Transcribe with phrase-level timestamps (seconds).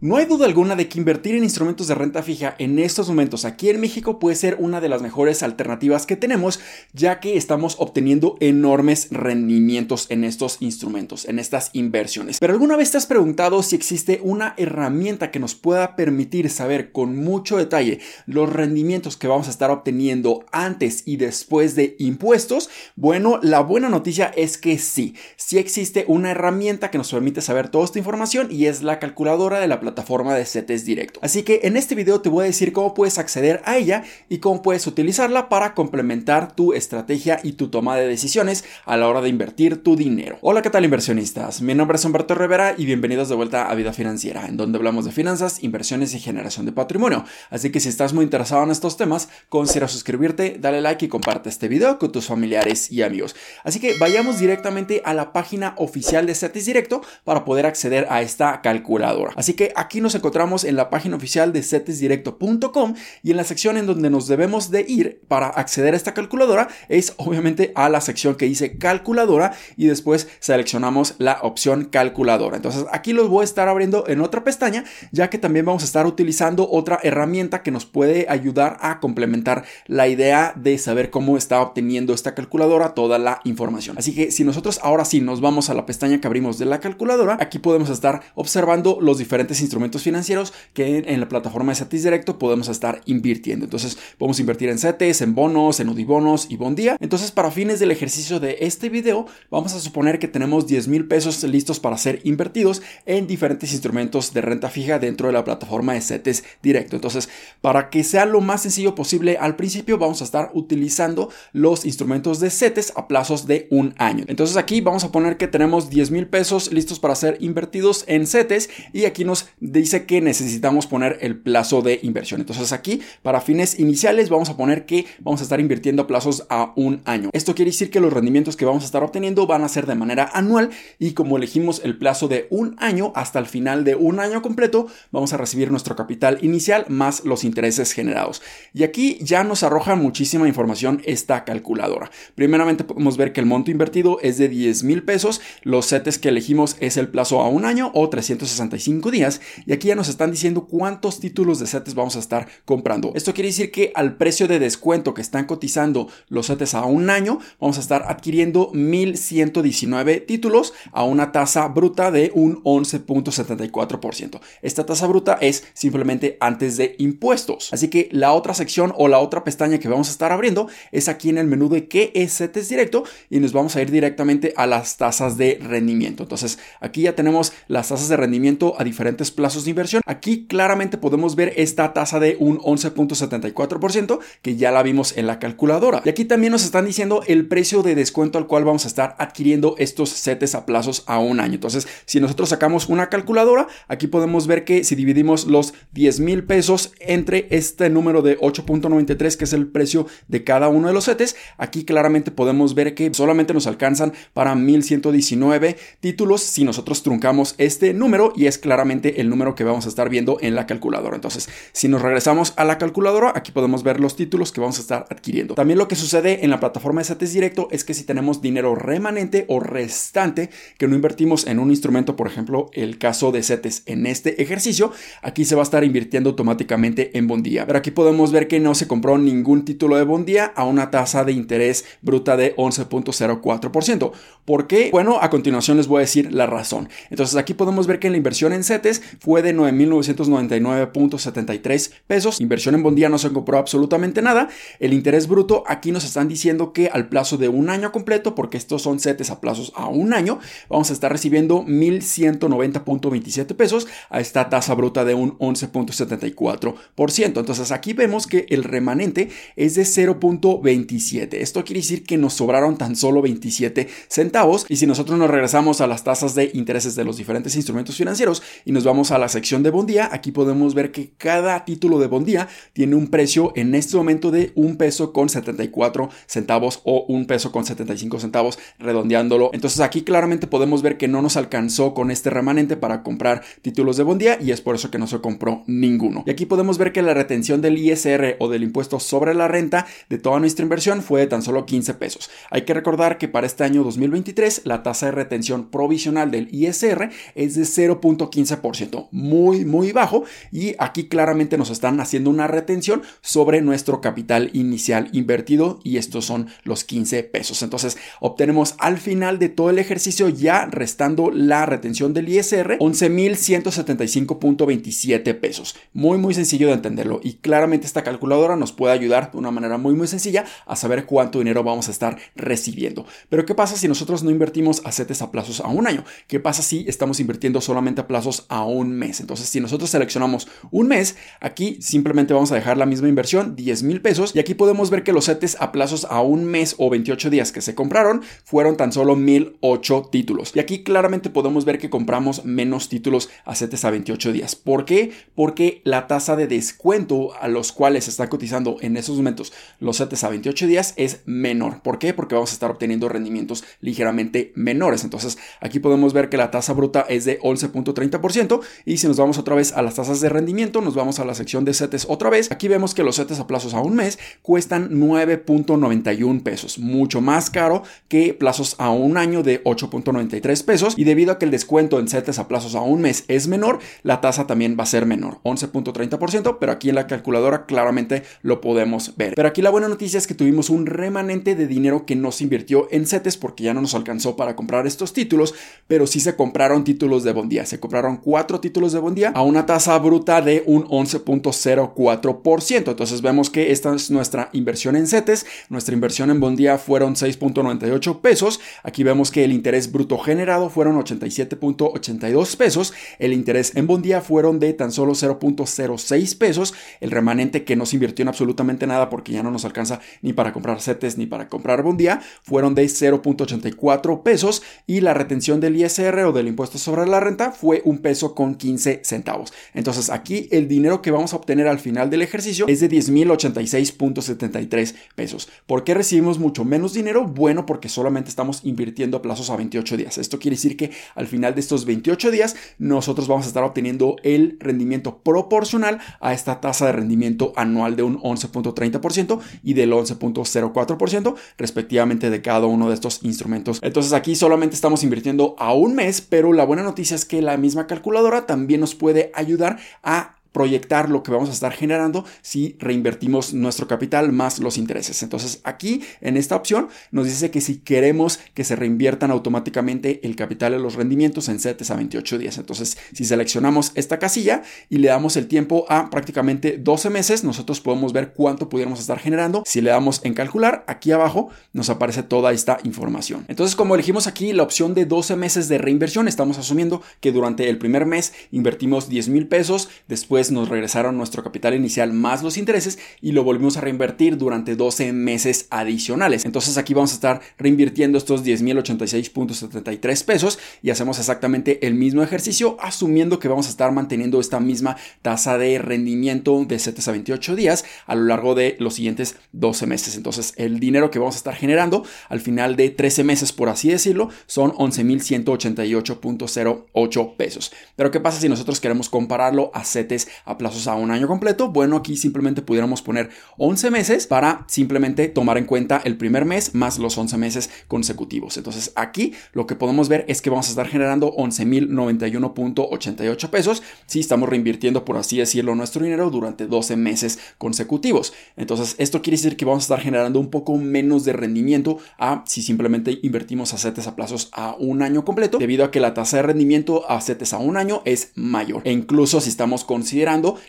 [0.00, 3.44] No hay duda alguna de que invertir en instrumentos de renta fija en estos momentos
[3.44, 6.60] aquí en México puede ser una de las mejores alternativas que tenemos,
[6.92, 12.38] ya que estamos obteniendo enormes rendimientos en estos instrumentos, en estas inversiones.
[12.38, 16.92] Pero alguna vez te has preguntado si existe una herramienta que nos pueda permitir saber
[16.92, 22.70] con mucho detalle los rendimientos que vamos a estar obteniendo antes y después de impuestos?
[22.94, 27.68] Bueno, la buena noticia es que sí, sí existe una herramienta que nos permite saber
[27.68, 31.20] toda esta información y es la calculadora de la plataforma de CETES Directo.
[31.22, 34.38] Así que en este video te voy a decir cómo puedes acceder a ella y
[34.38, 39.20] cómo puedes utilizarla para complementar tu estrategia y tu toma de decisiones a la hora
[39.20, 40.38] de invertir tu dinero.
[40.40, 41.60] Hola, ¿qué tal inversionistas?
[41.62, 45.04] Mi nombre es Humberto Rivera y bienvenidos de vuelta a Vida Financiera, en donde hablamos
[45.04, 47.24] de finanzas, inversiones y generación de patrimonio.
[47.50, 51.48] Así que si estás muy interesado en estos temas, considera suscribirte, dale like y comparte
[51.48, 53.36] este video con tus familiares y amigos.
[53.64, 58.22] Así que vayamos directamente a la página oficial de CETES Directo para poder acceder a
[58.22, 59.32] esta calculadora.
[59.36, 63.76] Así que aquí nos encontramos en la página oficial de cetesdirecto.com y en la sección
[63.76, 68.00] en donde nos debemos de ir para acceder a esta calculadora es obviamente a la
[68.00, 72.56] sección que dice calculadora y después seleccionamos la opción calculadora.
[72.56, 75.86] Entonces aquí los voy a estar abriendo en otra pestaña ya que también vamos a
[75.86, 81.36] estar utilizando otra herramienta que nos puede ayudar a complementar la idea de saber cómo
[81.36, 83.96] está obteniendo esta calculadora toda la información.
[83.96, 86.80] Así que si nosotros ahora sí nos vamos a la pestaña que abrimos de la
[86.80, 92.04] calculadora, aquí podemos estar observando los diferentes instrumentos financieros que en, la plataforma de CETES
[92.04, 93.64] Directo podemos estar invirtiendo.
[93.66, 96.96] Entonces, podemos invertir en CETES, en bonos, en UDIBONOS y Bondía.
[97.00, 101.06] Entonces, para fines del ejercicio de este video, vamos a suponer que tenemos 10 mil
[101.06, 105.92] pesos listos para ser invertidos en diferentes instrumentos de renta fija dentro de la plataforma
[105.92, 106.96] de CETES Directo.
[106.96, 107.28] Entonces,
[107.60, 112.40] para que sea lo más sencillo posible al principio, vamos a estar utilizando los instrumentos
[112.40, 114.24] de CETES a plazos de un año.
[114.28, 118.26] Entonces, aquí vamos a poner que tenemos 10 mil pesos listos para ser invertidos en
[118.26, 122.40] CETES y aquí nos dice que necesitamos poner el plazo de inversión.
[122.40, 126.72] Entonces aquí para fines iniciales vamos a poner que vamos a estar invirtiendo plazos a
[126.76, 127.30] un año.
[127.32, 129.94] Esto quiere decir que los rendimientos que vamos a estar obteniendo van a ser de
[129.94, 134.20] manera anual y como elegimos el plazo de un año hasta el final de un
[134.20, 138.42] año completo vamos a recibir nuestro capital inicial más los intereses generados.
[138.74, 142.10] Y aquí ya nos arroja muchísima información esta calculadora.
[142.34, 146.28] Primeramente podemos ver que el monto invertido es de 10 mil pesos, los setes que
[146.28, 150.30] elegimos es el plazo a un año o 365 días y aquí ya nos están
[150.30, 153.12] diciendo cuántos títulos de CETES vamos a estar comprando.
[153.14, 157.10] Esto quiere decir que al precio de descuento que están cotizando los CETES a un
[157.10, 164.40] año, vamos a estar adquiriendo 1119 títulos a una tasa bruta de un 11.74%.
[164.62, 167.72] Esta tasa bruta es simplemente antes de impuestos.
[167.72, 171.08] Así que la otra sección o la otra pestaña que vamos a estar abriendo es
[171.08, 174.52] aquí en el menú de qué es CETES directo y nos vamos a ir directamente
[174.56, 176.24] a las tasas de rendimiento.
[176.24, 180.02] Entonces, aquí ya tenemos las tasas de rendimiento a diferentes plazos de inversión.
[180.04, 185.38] Aquí claramente podemos ver esta tasa de un 11.74% que ya la vimos en la
[185.38, 186.02] calculadora.
[186.04, 189.14] Y aquí también nos están diciendo el precio de descuento al cual vamos a estar
[189.20, 191.54] adquiriendo estos setes a plazos a un año.
[191.54, 196.42] Entonces, si nosotros sacamos una calculadora, aquí podemos ver que si dividimos los 10 mil
[196.42, 201.04] pesos entre este número de 8.93, que es el precio de cada uno de los
[201.04, 207.54] setes, aquí claramente podemos ver que solamente nos alcanzan para 1119 títulos si nosotros truncamos
[207.58, 211.16] este número y es claramente el número que vamos a estar viendo en la calculadora.
[211.16, 214.80] Entonces, si nos regresamos a la calculadora, aquí podemos ver los títulos que vamos a
[214.80, 215.54] estar adquiriendo.
[215.54, 218.74] También lo que sucede en la plataforma de CETES Directo es que si tenemos dinero
[218.74, 223.82] remanente o restante que no invertimos en un instrumento, por ejemplo, el caso de CETES
[223.86, 227.66] en este ejercicio, aquí se va a estar invirtiendo automáticamente en bondía.
[227.66, 231.24] Pero aquí podemos ver que no se compró ningún título de bondía a una tasa
[231.24, 234.12] de interés bruta de 11.04%.
[234.44, 234.90] ¿Por qué?
[234.90, 236.88] Bueno, a continuación les voy a decir la razón.
[237.10, 242.40] Entonces aquí podemos ver que la inversión en CETES fue de 9.999.73 pesos.
[242.40, 244.48] Inversión en bondía no se compró absolutamente nada.
[244.80, 248.56] El interés bruto aquí nos están diciendo que al plazo de un año completo, porque
[248.56, 254.20] estos son CETES a plazos a un año, vamos a estar recibiendo 1.190.27 pesos a
[254.20, 257.24] esta tasa bruta de un 11.74%.
[257.24, 261.34] Entonces aquí vemos que el remanente es de 0.27.
[261.34, 265.80] Esto quiere decir que nos sobraron tan solo 27 centavos y si nosotros nos regresamos
[265.80, 269.28] a las tasas de intereses de los diferentes instrumentos financieros y nos vamos a la
[269.28, 273.76] sección de bondía, aquí podemos ver que cada título de bondía tiene un precio en
[273.76, 279.50] este momento de un peso con 74 centavos o un peso con 75 centavos redondeándolo.
[279.52, 283.96] Entonces aquí claramente podemos ver que no nos alcanzó con este remanente para comprar títulos
[283.96, 286.24] de bondía y es por eso que no se compró ninguno.
[286.26, 289.86] Y aquí podemos ver que la retención del ISR o del impuesto sobre la renta
[290.08, 292.30] de toda nuestra inversión fue de tan solo 15 pesos.
[292.50, 297.10] Hay que recordar que para este año 2023 la tasa de retención provisional del ISR
[297.36, 298.87] es de 0.15%.
[298.90, 300.24] 3%, muy, muy bajo.
[300.52, 306.24] Y aquí claramente nos están haciendo una retención sobre nuestro capital inicial invertido y estos
[306.24, 307.62] son los 15 pesos.
[307.62, 315.38] Entonces obtenemos al final de todo el ejercicio ya restando la retención del ISR 11.175.27
[315.38, 315.76] pesos.
[315.92, 319.78] Muy, muy sencillo de entenderlo y claramente esta calculadora nos puede ayudar de una manera
[319.78, 323.06] muy, muy sencilla a saber cuánto dinero vamos a estar recibiendo.
[323.28, 326.04] Pero ¿qué pasa si nosotros no invertimos a CETES a plazos a un año?
[326.26, 329.20] ¿Qué pasa si estamos invirtiendo solamente a plazos a un mes?
[329.20, 333.82] Entonces, si nosotros seleccionamos un mes, aquí simplemente vamos a dejar la misma inversión, 10
[333.82, 336.90] mil pesos, y aquí podemos ver que los CETES a plazos a un mes o
[336.90, 340.52] 28 días que se compraron fueron tan solo 1008 títulos.
[340.54, 344.56] Y aquí claramente podemos ver que compramos menos títulos a CETES a 28 días.
[344.56, 345.12] ¿Por qué?
[345.34, 349.98] Porque la tasa de descuento a los cuales se está cotizando en esos momentos los
[349.98, 351.82] CETES a 28 días es menor.
[351.82, 352.14] ¿Por qué?
[352.14, 355.04] Porque vamos a estar obteniendo rendimientos ligeramente menores.
[355.04, 359.38] Entonces aquí podemos ver que la tasa bruta es de 11.30% y si nos vamos
[359.38, 362.30] otra vez a las tasas de rendimiento, nos vamos a la sección de CETES otra
[362.30, 362.50] vez.
[362.50, 367.50] Aquí vemos que los CETES a plazos a un mes cuestan 9.91 pesos, mucho más
[367.50, 371.98] caro que plazos a un año de 8.93 pesos y debido a que el descuento
[371.98, 375.06] en CETES a plazos a un mes es menor, la tasa también va a ser
[375.06, 379.34] menor, 11.30%, pero aquí en la calculadora claramente lo podemos ver.
[379.34, 382.44] Pero aquí la buena noticia es que tuvimos un remanente de dinero que no se
[382.44, 385.54] invirtió en CETES porque ya no nos alcanzó para comprar estos títulos,
[385.86, 387.66] pero sí se compraron títulos de Bondía.
[387.66, 392.88] Se compraron cuatro títulos de Bondía a una tasa bruta de un 11.04%.
[392.88, 395.46] Entonces vemos que esta es nuestra inversión en CETES.
[395.68, 398.60] Nuestra inversión en Bondía fueron 6.98 pesos.
[398.82, 402.92] Aquí vemos que el interés bruto generado fueron 87.82 pesos.
[403.18, 406.74] El interés en Bondía fueron de tan solo 0.06 pesos.
[407.00, 410.32] El remanente que no se invirtió en absolutamente nada porque ya no nos alcanza ni
[410.32, 415.76] para comprar CETES ni para comprar Bondía fueron de 0.84 pesos y la retención del
[415.76, 419.52] ISR o del impuesto sobre la renta fue un peso con 15 centavos.
[419.74, 424.94] Entonces aquí el dinero que vamos a obtener al final del ejercicio es de 10.086.73
[425.14, 425.48] pesos.
[425.66, 427.26] ¿Por qué recibimos mucho menos dinero?
[427.26, 430.18] Bueno, porque solamente estamos invirtiendo a plazos a 28 días.
[430.18, 434.16] Esto quiere decir que al final de estos 28 días nosotros vamos a estar obteniendo
[434.22, 441.34] el rendimiento proporcional a esta tasa de rendimiento anual de un 11.30% y del 11.04%
[441.56, 443.80] respectivamente de cada uno de estos instrumentos.
[443.82, 447.56] Entonces aquí solamente estamos invirtiendo a un mes, pero la buena noticia es que la
[447.56, 452.74] misma calculadora también nos puede ayudar a proyectar lo que vamos a estar generando si
[452.80, 455.22] reinvertimos nuestro capital más los intereses.
[455.22, 460.34] Entonces aquí en esta opción nos dice que si queremos que se reinviertan automáticamente el
[460.34, 462.58] capital y los rendimientos en CETES a 28 días.
[462.58, 467.80] Entonces si seleccionamos esta casilla y le damos el tiempo a prácticamente 12 meses, nosotros
[467.80, 469.62] podemos ver cuánto pudiéramos estar generando.
[469.64, 473.44] Si le damos en calcular, aquí abajo nos aparece toda esta información.
[473.46, 477.68] Entonces como elegimos aquí la opción de 12 meses de reinversión, estamos asumiendo que durante
[477.68, 482.56] el primer mes invertimos 10 mil pesos, después nos regresaron nuestro capital inicial más los
[482.56, 486.44] intereses y lo volvimos a reinvertir durante 12 meses adicionales.
[486.44, 492.76] Entonces aquí vamos a estar reinvirtiendo estos 10.086.73 pesos y hacemos exactamente el mismo ejercicio
[492.80, 497.56] asumiendo que vamos a estar manteniendo esta misma tasa de rendimiento de 7 a 28
[497.56, 500.16] días a lo largo de los siguientes 12 meses.
[500.16, 503.88] Entonces el dinero que vamos a estar generando al final de 13 meses, por así
[503.88, 507.72] decirlo, son 11.188.08 pesos.
[507.96, 511.68] Pero ¿qué pasa si nosotros queremos compararlo a CETES a plazos a un año completo,
[511.68, 513.28] bueno, aquí simplemente pudiéramos poner
[513.58, 518.56] 11 meses para simplemente tomar en cuenta el primer mes más los 11 meses consecutivos.
[518.56, 524.20] Entonces aquí lo que podemos ver es que vamos a estar generando 11.091.88 pesos si
[524.20, 528.32] estamos reinvirtiendo, por así decirlo, nuestro dinero durante 12 meses consecutivos.
[528.56, 532.44] Entonces esto quiere decir que vamos a estar generando un poco menos de rendimiento a
[532.46, 536.14] si simplemente invertimos a CETES a plazos a un año completo, debido a que la
[536.14, 538.82] tasa de rendimiento a CETES a un año es mayor.
[538.84, 540.17] E incluso si estamos considerando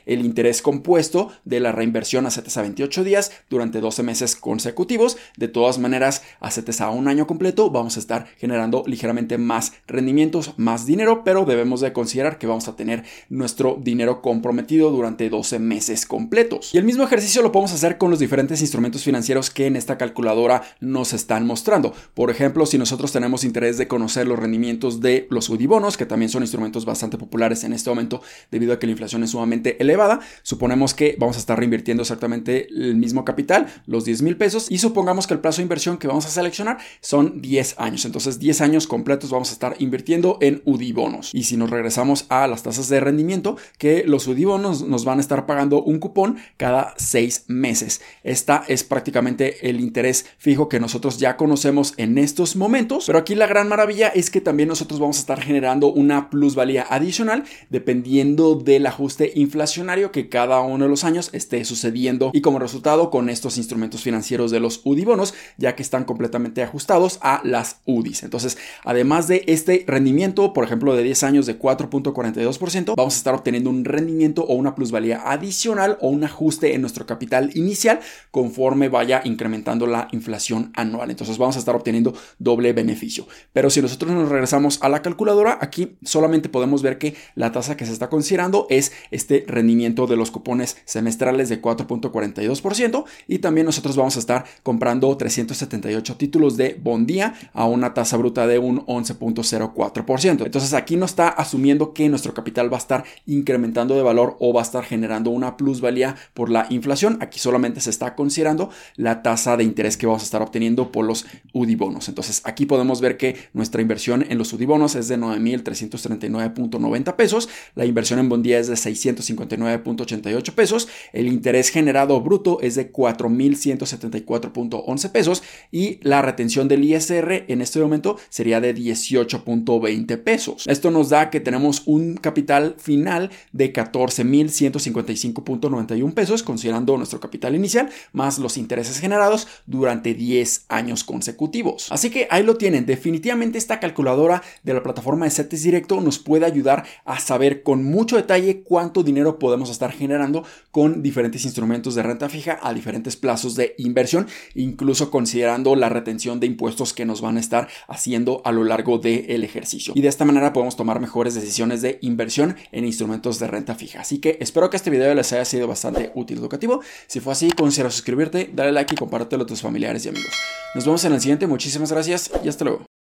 [0.06, 5.18] el interés compuesto de la reinversión a CETES a 28 días durante 12 meses consecutivos.
[5.38, 9.74] De todas maneras, a CETES a un año completo vamos a estar generando ligeramente más
[9.88, 15.29] rendimientos, más dinero, pero debemos de considerar que vamos a tener nuestro dinero comprometido durante
[15.29, 16.74] 12 meses completos.
[16.74, 19.98] Y el mismo ejercicio lo podemos hacer con los diferentes instrumentos financieros que en esta
[19.98, 21.94] calculadora nos están mostrando.
[22.13, 26.29] Por ejemplo, si nosotros tenemos interés de conocer los rendimientos de los UDIBonos, que también
[26.29, 30.19] son instrumentos bastante populares en este momento debido a que la inflación es sumamente elevada.
[30.43, 34.79] Suponemos que vamos a estar reinvirtiendo exactamente el mismo capital, los 10 mil pesos, y
[34.79, 38.05] supongamos que el plazo de inversión que vamos a seleccionar son 10 años.
[38.05, 41.34] Entonces, 10 años completos vamos a estar invirtiendo en UDI bonos.
[41.34, 45.19] Y si nos regresamos a las tasas de rendimiento, que los UDI bonos nos van
[45.19, 48.01] a estar pagando un cupón cada 6 meses.
[48.24, 53.36] Esta es prácticamente el interés fijo que nosotros ya conocemos en estos momentos, pero aquí
[53.36, 58.55] la gran maravilla es que también nosotros vamos a estar generando una plusvalía adicional dependiendo
[58.55, 63.29] del ajuste inflacionario que cada uno de los años esté sucediendo y como resultado con
[63.29, 68.24] estos instrumentos financieros de los UDI bonos, ya que están completamente ajustados a las UDIs.
[68.24, 73.33] Entonces, además de este rendimiento, por ejemplo, de 10 años de 4.42%, vamos a estar
[73.33, 78.00] obteniendo un rendimiento o una plusvalía adicional o un ajuste en nuestro capital inicial
[78.31, 81.09] conforme vaya incrementando la inflación anual.
[81.12, 83.27] Entonces, vamos a estar obteniendo doble beneficio.
[83.53, 87.77] Pero si nosotros nos regresamos a la calculadora, aquí solamente podemos ver que la tasa
[87.77, 93.65] que se está considerando es este rendimiento de los cupones semestrales de 4.42% y también
[93.65, 98.85] nosotros vamos a estar comprando 378 títulos de Bondía a una tasa bruta de un
[98.85, 100.45] 11.04%.
[100.45, 104.53] Entonces aquí no está asumiendo que nuestro capital va a estar incrementando de valor o
[104.53, 107.17] va a estar generando una plusvalía por la inflación.
[107.21, 111.05] Aquí solamente se está considerando la tasa de interés que vamos a estar obteniendo por
[111.05, 112.07] los UDI bonos.
[112.07, 117.49] Entonces aquí podemos ver que nuestra inversión en los UDI bonos es de 9.339.90 pesos,
[117.75, 118.75] la inversión en Bondía es de
[119.17, 127.45] 659.88 pesos, el interés generado bruto es de 4.174.11 pesos y la retención del ISR
[127.47, 130.67] en este momento sería de 18.20 pesos.
[130.67, 137.89] Esto nos da que tenemos un capital final de 14.155.91 pesos, considerando nuestro capital inicial,
[138.13, 141.87] más los intereses generados durante 10 años consecutivos.
[141.91, 146.19] Así que ahí lo tienen, definitivamente esta calculadora de la plataforma de CETES Directo nos
[146.19, 151.96] puede ayudar a saber con mucho detalle cuánto dinero podemos estar generando con diferentes instrumentos
[151.96, 157.06] de renta fija a diferentes plazos de inversión, incluso considerando la retención de impuestos que
[157.06, 159.94] nos van a estar haciendo a lo largo del ejercicio.
[159.96, 164.01] Y de esta manera podemos tomar mejores decisiones de inversión en instrumentos de renta fija.
[164.01, 166.82] Así que espero que este video les haya sido bastante útil y educativo.
[167.08, 170.34] Si fue así, considera suscribirte, dale like y compártelo a tus familiares y amigos.
[170.75, 172.99] Nos vemos en el siguiente, muchísimas gracias y hasta luego.